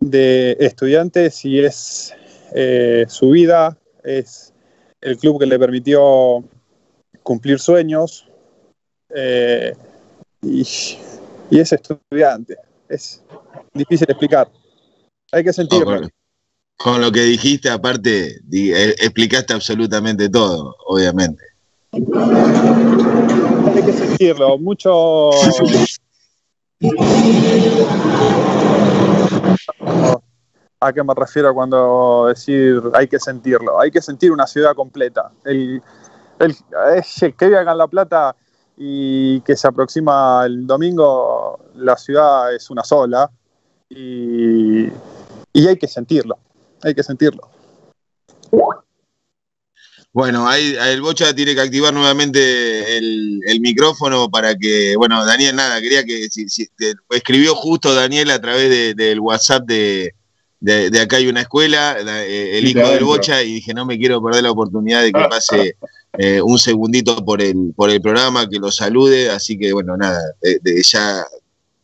de 0.00 0.56
estudiantes 0.58 1.44
y 1.44 1.60
es 1.60 2.14
eh, 2.54 3.04
su 3.08 3.30
vida, 3.30 3.76
es 4.02 4.52
el 5.00 5.18
club 5.18 5.38
que 5.38 5.46
le 5.46 5.58
permitió 5.58 6.42
cumplir 7.22 7.58
sueños, 7.58 8.26
eh, 9.14 9.74
y, 10.42 10.66
y, 11.50 11.60
es 11.60 11.72
estudiante. 11.72 12.56
Es 12.88 13.22
difícil 13.74 14.06
explicar. 14.08 14.50
Hay 15.32 15.44
que 15.44 15.52
sentirlo. 15.52 15.84
con, 15.84 16.10
con, 16.76 17.00
lo 17.00 17.12
que 17.12 17.22
dijiste, 17.22 17.68
aparte, 17.68 18.40
eh, 18.52 18.94
explicaste 18.98 19.52
absolutamente 19.52 20.28
todo, 20.28 20.76
obviamente. 20.86 21.42
Hay 21.92 22.02
que 23.84 23.92
sentirlo. 23.92 24.58
Mucho. 24.58 25.30
¿A 30.78 30.92
qué 30.92 31.02
me 31.02 31.14
refiero 31.14 31.54
cuando 31.54 32.26
decir 32.28 32.82
hay 32.92 33.08
que 33.08 33.18
sentirlo? 33.18 33.80
Hay 33.80 33.90
que 33.90 34.02
sentir 34.02 34.30
una 34.30 34.46
ciudad 34.46 34.74
completa. 34.74 35.32
El, 35.44 35.82
que 36.38 37.46
vive 37.46 37.58
acá 37.58 37.72
en 37.72 37.78
La 37.78 37.86
Plata 37.86 38.36
y 38.76 39.40
que 39.40 39.56
se 39.56 39.66
aproxima 39.66 40.42
el 40.44 40.66
domingo, 40.66 41.58
la 41.76 41.96
ciudad 41.96 42.54
es 42.54 42.68
una 42.68 42.84
sola 42.84 43.30
y, 43.88 44.88
y 45.54 45.66
hay 45.66 45.78
que 45.78 45.88
sentirlo, 45.88 46.36
hay 46.82 46.94
que 46.94 47.02
sentirlo. 47.02 47.55
Bueno, 50.16 50.48
ahí 50.48 50.74
el 50.80 51.02
Bocha 51.02 51.34
tiene 51.34 51.54
que 51.54 51.60
activar 51.60 51.92
nuevamente 51.92 52.96
el, 52.96 53.38
el, 53.46 53.60
micrófono 53.60 54.30
para 54.30 54.56
que, 54.56 54.96
bueno, 54.96 55.22
Daniel, 55.26 55.54
nada, 55.54 55.78
quería 55.78 56.04
que, 56.04 56.30
si, 56.30 56.48
si 56.48 56.66
te, 56.68 56.94
escribió 57.10 57.54
justo 57.54 57.92
Daniel 57.92 58.30
a 58.30 58.40
través 58.40 58.70
de, 58.70 58.94
del 58.94 59.20
WhatsApp 59.20 59.66
de, 59.66 60.14
de, 60.58 61.00
acá 61.02 61.18
hay 61.18 61.26
una 61.28 61.42
escuela, 61.42 61.98
eh, 62.00 62.56
el 62.56 62.66
hijo 62.66 62.88
del 62.88 63.04
Bocha, 63.04 63.42
y 63.42 63.56
dije, 63.56 63.74
no 63.74 63.84
me 63.84 63.98
quiero 63.98 64.22
perder 64.22 64.44
la 64.44 64.52
oportunidad 64.52 65.02
de 65.02 65.12
que 65.12 65.20
pase 65.28 65.76
eh, 66.16 66.40
un 66.40 66.58
segundito 66.58 67.22
por 67.22 67.42
el, 67.42 67.74
por 67.76 67.90
el 67.90 68.00
programa, 68.00 68.48
que 68.48 68.58
lo 68.58 68.72
salude, 68.72 69.28
así 69.28 69.58
que 69.58 69.74
bueno, 69.74 69.98
nada, 69.98 70.22
ya 70.82 71.26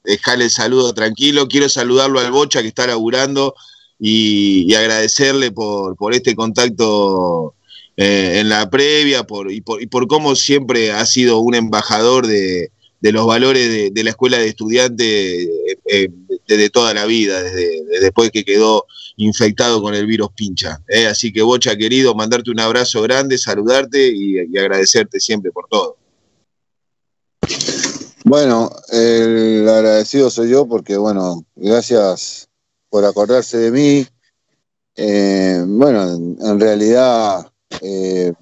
dejarle 0.04 0.44
el 0.44 0.50
saludo 0.50 0.94
tranquilo, 0.94 1.48
quiero 1.48 1.68
saludarlo 1.68 2.18
al 2.18 2.32
Bocha 2.32 2.62
que 2.62 2.68
está 2.68 2.86
laburando 2.86 3.54
y, 3.98 4.64
y 4.66 4.74
agradecerle 4.74 5.52
por, 5.52 5.96
por 5.96 6.14
este 6.14 6.34
contacto 6.34 7.56
eh, 8.04 8.40
en 8.40 8.48
la 8.48 8.68
previa 8.68 9.24
y, 9.48 9.60
por, 9.60 10.08
cómo 10.08 10.34
siempre 10.34 10.90
ha 10.90 11.06
sido 11.06 11.38
un 11.38 11.54
embajador 11.54 12.26
de, 12.26 12.72
los 13.00 13.24
valores 13.24 13.94
de, 13.94 14.02
la 14.02 14.10
escuela 14.10 14.38
de 14.38 14.48
estudiantes 14.48 15.06
eh, 15.06 15.78
eh, 15.86 16.08
desde 16.48 16.68
toda 16.68 16.94
la 16.94 17.06
vida, 17.06 17.40
desde, 17.40 17.84
después 18.00 18.32
que 18.32 18.44
quedó 18.44 18.86
infectado 19.18 19.80
con 19.80 19.94
el 19.94 20.06
virus 20.06 20.30
pincha. 20.34 20.82
¿eh? 20.88 21.06
Así 21.06 21.32
que, 21.32 21.42
Bocha, 21.42 21.76
querido, 21.76 22.12
mandarte 22.16 22.50
un 22.50 22.58
abrazo 22.58 23.02
grande, 23.02 23.38
saludarte 23.38 24.08
y, 24.12 24.58
agradecerte 24.58 25.20
siempre 25.20 25.52
por 25.52 25.68
todo. 25.68 25.96
Bueno, 28.24 28.68
el 28.90 29.68
agradecido 29.68 30.28
soy 30.28 30.50
yo 30.50 30.66
porque, 30.66 30.96
bueno, 30.96 31.44
gracias 31.54 32.48
por 32.90 33.04
acordarse 33.04 33.58
de 33.58 33.70
mí. 33.70 34.06
Bueno, 34.96 36.02
en, 36.02 36.36
en 36.40 36.58
realidad 36.58 37.51
eh, 37.80 38.32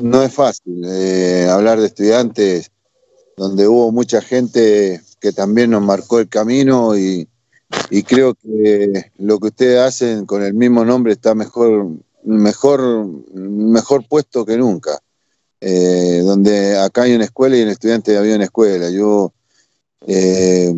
no 0.00 0.22
es 0.22 0.32
fácil 0.32 0.82
eh, 0.84 1.46
hablar 1.50 1.80
de 1.80 1.86
estudiantes 1.86 2.70
donde 3.36 3.68
hubo 3.68 3.92
mucha 3.92 4.20
gente 4.20 5.00
que 5.20 5.32
también 5.32 5.70
nos 5.70 5.82
marcó 5.82 6.18
el 6.18 6.28
camino 6.28 6.96
y, 6.96 7.28
y, 7.90 8.02
creo 8.02 8.34
que 8.34 9.12
lo 9.18 9.38
que 9.38 9.48
ustedes 9.48 9.80
hacen 9.80 10.26
con 10.26 10.42
el 10.42 10.54
mismo 10.54 10.84
nombre 10.84 11.12
está 11.12 11.34
mejor, 11.34 11.88
mejor, 12.24 13.06
mejor 13.34 14.06
puesto 14.08 14.44
que 14.44 14.56
nunca. 14.56 14.98
Eh, 15.60 16.22
donde 16.24 16.78
acá 16.78 17.02
hay 17.02 17.14
una 17.14 17.24
escuela 17.24 17.56
y 17.56 17.62
en 17.62 17.68
estudiante 17.68 18.16
había 18.16 18.36
una 18.36 18.44
escuela. 18.44 18.90
Yo 18.90 19.32
eh, 20.06 20.72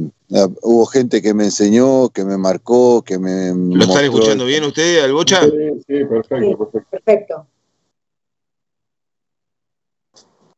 hubo 0.63 0.87
gente 0.87 1.21
que 1.21 1.35
me 1.35 1.45
enseñó, 1.45 2.09
que 2.09 2.25
me 2.25 2.39
marcó, 2.39 3.03
que 3.03 3.19
me. 3.19 3.53
¿Lo 3.55 3.85
están 3.85 4.05
escuchando 4.05 4.47
bien 4.47 4.65
ustedes, 4.65 5.05
Albocha? 5.05 5.45
Sí, 5.45 5.51
sí, 5.87 6.05
perfecto, 6.05 6.59
perfecto. 6.59 6.87
perfecto. 6.91 7.47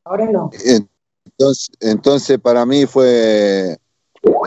Ahora 0.04 0.26
no. 0.30 0.50
Entonces, 0.64 1.70
entonces 1.80 2.38
para 2.38 2.66
mí 2.66 2.86
fue 2.86 3.78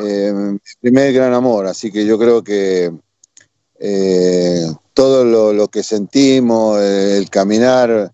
eh, 0.03 0.33
mi 0.33 0.59
primer 0.81 1.13
gran 1.13 1.33
amor, 1.33 1.67
así 1.67 1.91
que 1.91 2.05
yo 2.05 2.17
creo 2.17 2.43
que 2.43 2.91
eh, 3.79 4.67
todo 4.93 5.53
lo, 5.53 5.67
que 5.67 5.83
sentimos, 5.83 6.79
el 6.79 7.29
caminar, 7.29 8.11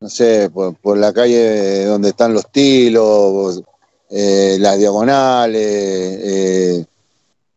no 0.00 0.08
sé, 0.08 0.50
por, 0.50 0.98
la 0.98 1.12
calle 1.12 1.86
donde 1.86 2.10
están 2.10 2.34
los 2.34 2.50
tilos, 2.50 3.62
eh, 4.10 4.58
las 4.60 4.78
diagonales, 4.78 5.60
eh, 5.62 6.86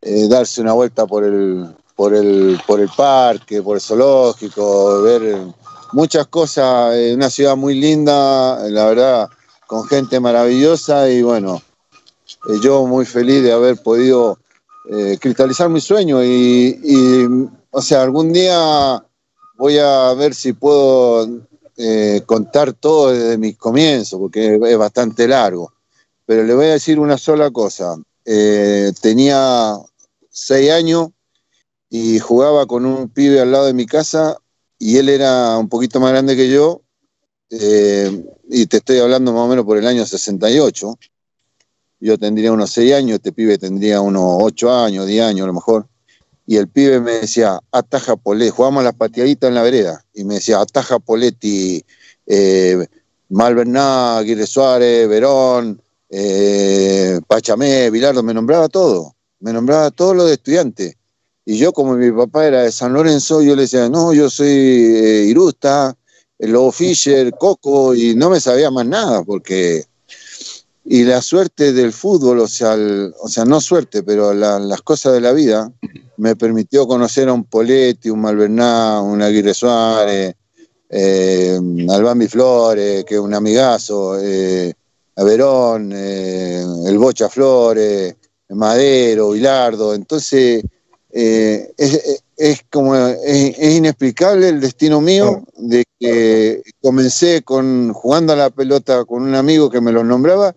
eh, 0.02 0.28
darse 0.28 0.62
una 0.62 0.74
vuelta 0.74 1.06
por 1.06 1.24
el, 1.24 1.76
por, 1.96 2.16
el, 2.16 2.60
por 2.66 2.80
el 2.80 2.90
parque, 2.90 3.62
por 3.62 3.76
el 3.76 3.82
zoológico, 3.82 5.02
ver 5.02 5.38
muchas 5.94 6.28
cosas, 6.28 6.96
una 7.14 7.30
ciudad 7.30 7.56
muy 7.56 7.76
linda, 7.76 8.60
la 8.70 8.86
verdad, 8.86 9.30
con 9.68 9.86
gente 9.88 10.20
maravillosa 10.20 11.10
y 11.10 11.22
bueno, 11.22 11.62
yo 12.62 12.86
muy 12.86 13.06
feliz 13.06 13.44
de 13.44 13.52
haber 13.52 13.78
podido 13.78 14.38
cristalizar 15.20 15.70
mi 15.70 15.80
sueño 15.80 16.24
y, 16.24 17.28
o 17.70 17.82
sea, 17.82 18.02
algún 18.02 18.34
día 18.34 19.04
voy 19.58 19.78
a 19.78 20.14
ver 20.14 20.34
si 20.34 20.54
puedo 20.54 21.28
eh, 21.78 22.22
contar 22.26 22.74
todo 22.74 23.12
desde 23.12 23.38
mis 23.38 23.58
comienzos, 23.58 24.20
porque 24.20 24.60
es 24.62 24.78
bastante 24.78 25.28
largo. 25.28 25.74
Pero 26.26 26.44
le 26.44 26.54
voy 26.54 26.66
a 26.66 26.74
decir 26.74 27.00
una 27.00 27.18
sola 27.18 27.50
cosa. 27.50 27.96
Eh, 28.26 28.92
tenía 29.02 29.76
seis 30.30 30.72
años 30.72 31.10
y 31.90 32.20
jugaba 32.20 32.66
con 32.66 32.86
un 32.86 33.10
pibe 33.10 33.40
al 33.40 33.52
lado 33.52 33.66
de 33.66 33.74
mi 33.74 33.86
casa 33.86 34.38
y 34.82 34.98
él 34.98 35.10
era 35.10 35.58
un 35.58 35.70
poquito 35.70 36.00
más 36.00 36.12
grande 36.12 36.36
que 36.36 36.50
yo. 36.50 36.82
Eh, 37.50 38.26
y 38.50 38.66
te 38.66 38.78
estoy 38.78 39.00
hablando 39.00 39.32
más 39.34 39.44
o 39.44 39.48
menos 39.48 39.66
por 39.66 39.78
el 39.78 39.86
año 39.86 40.06
68. 40.06 40.98
Yo 42.00 42.18
tendría 42.18 42.52
unos 42.52 42.72
seis 42.72 42.94
años, 42.94 43.16
este 43.16 43.32
pibe 43.32 43.58
tendría 43.58 44.02
unos 44.02 44.38
ocho 44.42 44.74
años, 44.74 45.06
diez 45.06 45.24
años 45.24 45.44
a 45.44 45.48
lo 45.48 45.54
mejor 45.54 45.88
y 46.52 46.58
el 46.58 46.68
pibe 46.68 47.00
me 47.00 47.14
decía, 47.14 47.62
ataja 47.72 48.18
Poletti, 48.18 48.50
jugábamos 48.52 48.84
las 48.84 48.96
pateaditas 48.96 49.48
en 49.48 49.56
la 49.56 49.62
vereda, 49.62 50.04
y 50.14 50.26
me 50.26 50.34
decía, 50.34 50.60
ataja 50.60 51.00
Poletti, 51.00 51.82
eh, 52.26 52.86
Malverná, 53.30 54.18
Aguirre 54.18 54.46
Suárez, 54.46 55.08
Verón, 55.08 55.82
eh, 56.10 57.22
Pachamé, 57.26 57.90
Bilardo, 57.90 58.22
me 58.22 58.34
nombraba 58.34 58.68
todo, 58.68 59.16
me 59.40 59.54
nombraba 59.54 59.92
todo 59.92 60.14
lo 60.14 60.26
de 60.26 60.34
estudiante. 60.34 60.98
Y 61.46 61.58
yo, 61.58 61.74
como 61.74 61.96
mi 61.96 62.12
papá 62.12 62.46
era 62.46 62.64
de 62.64 62.72
San 62.72 62.94
Lorenzo, 62.94 63.42
yo 63.42 63.56
le 63.56 63.64
decía, 63.64 63.90
no, 63.90 64.14
yo 64.14 64.30
soy 64.30 64.50
eh, 64.50 65.26
Irusta, 65.28 65.96
Lobo 66.40 66.72
Fischer, 66.72 67.34
Coco, 67.38 67.96
y 67.96 68.16
no 68.16 68.30
me 68.30 68.40
sabía 68.40 68.72
más 68.72 68.86
nada, 68.86 69.24
porque 69.24 69.86
y 70.84 71.04
la 71.04 71.22
suerte 71.22 71.74
del 71.74 71.94
fútbol, 71.94 72.40
o 72.40 72.48
sea, 72.48 72.76
o 73.22 73.28
sea 73.30 73.46
no 73.46 73.62
suerte, 73.62 74.04
pero 74.04 74.34
la, 74.34 74.60
las 74.60 74.82
cosas 74.82 75.14
de 75.14 75.22
la 75.22 75.32
vida, 75.32 75.72
me 76.18 76.36
permitió 76.36 76.88
conocer 76.88 77.30
a 77.30 77.34
un 77.34 77.46
Poletti, 77.46 78.10
un 78.10 78.22
Malverná, 78.22 79.02
un 79.02 79.22
Aguirre 79.22 79.54
Suárez, 79.54 80.36
eh, 80.90 81.58
al 81.90 82.04
Bambi 82.04 82.28
Flores, 82.28 83.06
que 83.06 83.16
es 83.16 83.20
un 83.22 83.34
amigazo, 83.34 84.20
eh, 84.20 84.74
a 85.16 85.24
Verón, 85.24 85.92
eh, 85.94 86.64
el 86.86 86.98
Bocha 86.98 87.30
Flores, 87.30 88.16
Madero, 88.50 89.32
Bilardo. 89.32 89.94
Entonces, 89.94 90.64
eh, 91.14 91.74
es, 91.78 92.24
es, 92.38 92.62
como 92.70 92.96
es, 92.96 93.18
es, 93.58 93.76
inexplicable 93.76 94.50
el 94.50 94.62
destino 94.62 95.02
mío 95.02 95.44
de 95.58 95.84
que 96.00 96.62
comencé 96.82 97.42
con 97.44 97.94
jugando 97.94 98.34
a 98.34 98.38
la 98.38 98.50
pelota 98.50 99.04
con 99.06 99.24
un 99.24 99.36
amigo 99.36 99.70
que 99.70 99.82
me 99.82 99.92
lo 99.92 100.04
nombraba 100.04 100.56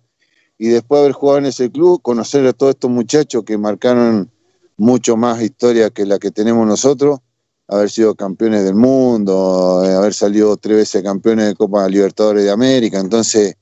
y 0.57 0.69
después 0.69 0.99
de 0.99 1.05
haber 1.05 1.11
jugado 1.13 1.39
en 1.39 1.45
ese 1.47 1.69
club, 1.69 2.01
conocer 2.01 2.45
a 2.47 2.53
todos 2.53 2.71
estos 2.71 2.89
muchachos 2.89 3.43
que 3.43 3.57
marcaron 3.57 4.31
mucho 4.77 5.17
más 5.17 5.41
historia 5.41 5.89
que 5.89 6.05
la 6.05 6.19
que 6.19 6.31
tenemos 6.31 6.65
nosotros, 6.67 7.19
haber 7.67 7.89
sido 7.89 8.15
campeones 8.15 8.63
del 8.63 8.75
mundo, 8.75 9.83
eh, 9.85 9.93
haber 9.93 10.13
salido 10.13 10.55
tres 10.57 10.77
veces 10.77 11.03
campeones 11.03 11.47
de 11.47 11.55
Copa 11.55 11.87
Libertadores 11.87 12.43
de 12.43 12.51
América, 12.51 12.99
entonces 12.99 13.55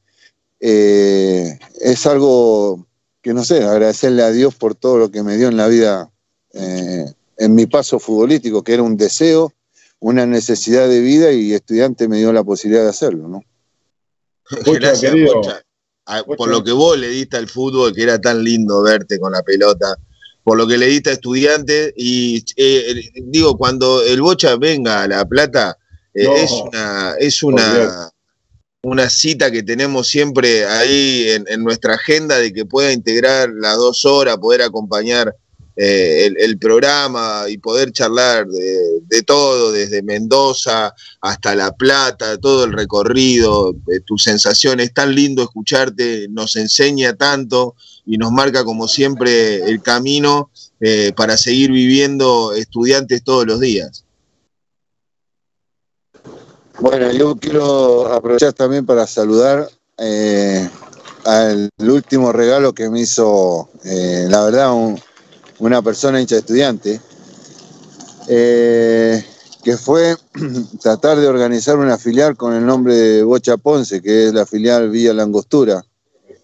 eh, 0.60 1.58
es 1.82 2.06
algo 2.06 2.86
que 3.22 3.34
no 3.34 3.44
sé, 3.44 3.64
agradecerle 3.64 4.24
a 4.24 4.32
Dios 4.32 4.56
por 4.56 4.76
todo 4.76 4.98
lo 4.98 5.12
que 5.12 5.24
me 5.24 5.38
dio 5.38 5.48
en 5.48 5.58
la 5.58 5.68
vida, 5.68 6.12
eh, 6.54 7.06
en 7.38 7.56
mi 7.56 7.66
paso 7.66 8.00
futbolístico, 8.00 8.64
que 8.64 8.74
era 8.74 8.84
un 8.84 8.96
deseo, 8.96 9.54
una 10.00 10.26
necesidad 10.26 10.88
de 10.88 11.02
vida 11.02 11.32
y 11.32 11.54
estudiante 11.54 12.08
me 12.08 12.18
dio 12.18 12.32
la 12.34 12.44
posibilidad 12.44 12.84
de 12.84 12.90
hacerlo, 12.90 13.28
¿no? 13.28 13.44
Gracias, 14.74 15.14
Pocha. 15.32 15.62
A, 16.06 16.24
por 16.24 16.50
lo 16.50 16.64
que 16.64 16.74
vos 16.74 16.98
le 16.98 17.08
diste 17.08 17.38
al 17.38 17.48
fútbol, 17.48 17.94
que 17.94 18.04
era 18.04 18.20
tan 18.20 18.44
lindo 18.44 18.82
verte 18.82 19.20
con 19.20 19.32
la 19.32 19.42
pelota, 19.42 19.98
por 20.44 20.58
lo 20.58 20.68
que 20.68 20.78
le 20.78 20.88
diste 20.88 21.12
a 21.12 21.14
estudiantes, 21.14 21.94
y 21.96 22.44
eh, 22.58 23.12
digo, 23.24 23.58
cuando 23.58 24.04
el 24.04 24.22
Bocha 24.22 24.58
venga 24.58 25.02
a 25.02 25.08
La 25.08 25.26
Plata, 25.26 25.78
eh, 26.14 26.26
no, 26.26 26.36
es 26.36 26.52
una, 26.52 27.16
es 27.20 27.44
una, 27.44 28.12
una 28.84 29.10
cita 29.10 29.50
que 29.50 29.64
tenemos 29.64 30.10
siempre 30.10 30.66
ahí 30.66 31.28
en, 31.48 31.64
nuestra 31.64 31.96
agenda 31.96 32.38
de 32.38 32.52
que 32.52 32.66
pueda 32.66 32.92
integrar 32.92 33.50
las 33.50 33.78
dos 33.78 34.04
horas, 34.04 34.38
poder 34.38 34.62
acompañar 34.62 35.34
eh, 35.76 36.32
el, 36.38 36.60
programa 36.60 37.46
y 37.50 37.58
poder 37.58 37.92
charlar 37.92 38.46
de, 38.48 39.24
todo, 39.24 39.72
desde 39.72 40.04
Mendoza 40.04 40.94
hasta 41.20 41.56
La 41.56 41.72
Plata, 41.72 42.38
todo 42.38 42.66
el 42.66 42.74
recorrido, 42.74 43.76
tus 44.06 44.24
sensaciones. 44.24 44.88
Es 44.88 44.94
tan 44.94 45.16
lindo 45.16 45.42
escucharte, 45.42 46.28
nos 46.30 46.56
enseña 46.58 47.16
tanto 47.16 47.76
y 48.06 48.18
nos 48.18 48.32
marca 48.32 48.64
como 48.64 48.88
siempre 48.88 49.64
el 49.64 49.82
camino 49.82 50.52
eh, 50.80 51.12
para 51.16 51.38
seguir 51.38 51.72
viviendo 51.72 52.54
estudiantes 52.54 53.24
todos 53.24 53.48
los 53.48 53.60
días. 53.60 54.06
Bueno, 56.80 57.12
yo 57.12 57.36
quiero 57.36 58.14
aprovechar 58.14 58.54
también 58.54 58.86
para 58.86 59.08
saludar 59.08 59.68
eh, 59.98 60.70
al 61.26 61.70
último 61.80 62.32
regalo 62.32 62.74
que 62.74 62.90
me 62.90 63.02
hizo, 63.02 63.70
la 63.84 64.44
verdad, 64.44 64.74
un, 64.74 65.00
una 65.64 65.82
persona 65.82 66.20
hincha 66.20 66.36
estudiante, 66.36 67.00
eh, 68.28 69.24
que 69.64 69.78
fue 69.78 70.18
tratar 70.82 71.18
de 71.18 71.28
organizar 71.28 71.78
una 71.78 71.98
filial 71.98 72.36
con 72.36 72.54
el 72.54 72.66
nombre 72.66 72.96
de 72.96 73.24
Bocha 73.24 73.56
Ponce, 73.56 74.02
que 74.02 74.28
es 74.28 74.34
la 74.34 74.46
filial 74.46 74.90
Villa 74.90 75.14
Langostura. 75.14 75.82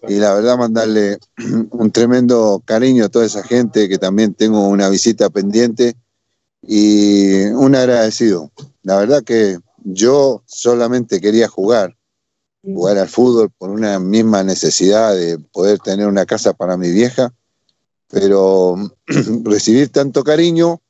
Y 0.08 0.14
la 0.14 0.32
verdad 0.32 0.56
mandarle 0.56 1.18
un 1.70 1.90
tremendo 1.90 2.62
cariño 2.64 3.04
a 3.04 3.08
toda 3.10 3.26
esa 3.26 3.42
gente, 3.42 3.90
que 3.90 3.98
también 3.98 4.32
tengo 4.32 4.66
una 4.66 4.88
visita 4.88 5.28
pendiente 5.28 5.96
y 6.62 7.42
un 7.48 7.74
agradecido. 7.74 8.50
La 8.82 8.96
verdad 8.96 9.22
que 9.22 9.58
yo 9.84 10.42
solamente 10.46 11.20
quería 11.20 11.46
jugar, 11.46 11.94
jugar 12.62 12.96
al 12.96 13.08
fútbol 13.10 13.50
por 13.50 13.68
una 13.68 13.98
misma 13.98 14.42
necesidad 14.44 15.14
de 15.14 15.38
poder 15.38 15.78
tener 15.78 16.06
una 16.06 16.24
casa 16.24 16.54
para 16.54 16.78
mi 16.78 16.90
vieja 16.90 17.34
pero 18.10 18.76
recibir 19.44 19.90
tanto 19.90 20.24
cariño 20.24 20.80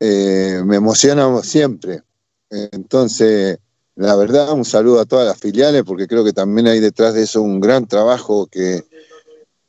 eh, 0.00 0.62
me 0.64 0.76
emociona 0.76 1.42
siempre. 1.42 2.02
Entonces, 2.50 3.58
la 3.96 4.14
verdad, 4.16 4.52
un 4.52 4.64
saludo 4.64 5.00
a 5.00 5.06
todas 5.06 5.26
las 5.26 5.38
filiales, 5.38 5.82
porque 5.84 6.06
creo 6.06 6.24
que 6.24 6.32
también 6.32 6.66
hay 6.66 6.80
detrás 6.80 7.14
de 7.14 7.22
eso 7.22 7.42
un 7.42 7.60
gran 7.60 7.86
trabajo 7.86 8.46
que, 8.46 8.84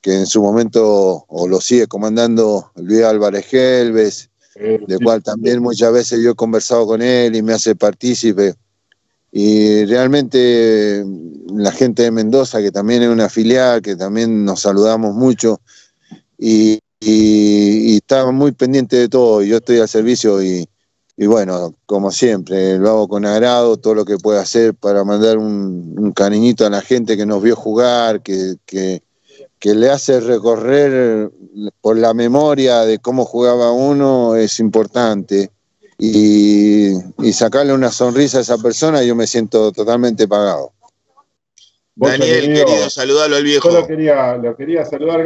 que 0.02 0.14
en 0.14 0.28
su 0.28 0.42
momento 0.42 1.26
lo 1.48 1.62
sigue 1.62 1.88
comandando 1.88 2.72
Luis 2.76 3.04
Álvarez 3.04 3.46
Gelves, 3.48 4.30
de 4.56 5.00
cual 5.04 5.22
también 5.22 5.62
muchas 5.62 5.92
veces 5.92 6.22
yo 6.22 6.32
he 6.32 6.36
conversado 6.36 6.86
con 6.86 7.02
él 7.02 7.36
y 7.36 7.42
me 7.42 7.54
hace 7.54 7.76
partícipe. 7.76 8.56
Y 9.32 9.84
realmente 9.86 11.04
la 11.54 11.72
gente 11.72 12.04
de 12.04 12.12
Mendoza, 12.12 12.62
que 12.62 12.72
también 12.72 13.04
es 13.04 13.10
una 13.10 13.30
filial, 13.30 13.82
que 13.82 13.96
también 13.96 14.46
nos 14.46 14.62
saludamos 14.62 15.14
mucho, 15.14 15.60
y, 16.38 16.80
y, 17.00 17.98
estaba 17.98 18.32
muy 18.32 18.52
pendiente 18.52 18.98
de 18.98 19.10
todo. 19.10 19.42
Yo 19.44 19.58
estoy 19.58 19.80
al 19.80 19.88
servicio 19.88 20.42
y, 20.44 20.68
bueno, 21.18 21.76
como 21.86 22.12
siempre, 22.12 22.78
lo 22.78 22.90
hago 22.90 23.08
con 23.08 23.26
agrado, 23.26 23.78
todo 23.78 23.96
lo 23.96 24.06
que 24.06 24.18
pueda 24.18 24.42
hacer 24.42 24.74
para 24.74 25.04
mandar 25.04 25.38
un, 25.38 26.12
cariñito 26.14 26.66
a 26.66 26.70
la 26.70 26.82
gente 26.82 27.18
que 27.18 27.26
nos 27.26 27.42
vio 27.42 27.56
jugar, 27.56 28.22
que, 28.22 28.56
que, 28.66 29.02
le 29.62 29.90
hace 29.90 30.20
recorrer 30.20 31.32
por 31.82 31.98
la 31.98 32.14
memoria 32.14 32.82
de 32.82 33.00
cómo 33.00 33.26
jugaba 33.26 33.72
uno, 33.72 34.36
es 34.36 34.60
importante. 34.60 35.50
Y, 35.98 36.92
y 37.20 37.34
sacarle 37.34 37.74
una 37.74 37.90
sonrisa 37.92 38.38
a 38.38 38.42
esa 38.42 38.58
persona, 38.60 39.02
yo 39.02 39.16
me 39.16 39.26
siento 39.26 39.72
totalmente 39.72 40.28
pagado. 40.28 40.76
Daniel, 41.96 42.54
querido, 42.54 42.90
saludalo 42.90 43.38
al 43.38 43.44
viejo. 43.44 43.72
Yo 43.72 43.88
quería, 43.88 44.36
lo 44.36 44.56
quería 44.56 44.86
saludar. 44.86 45.14